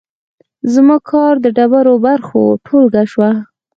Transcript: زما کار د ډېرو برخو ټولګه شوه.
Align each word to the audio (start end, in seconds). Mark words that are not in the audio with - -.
زما 0.73 0.97
کار 1.09 1.33
د 1.43 1.47
ډېرو 1.57 1.93
برخو 2.05 2.41
ټولګه 2.65 3.03
شوه. 3.11 3.29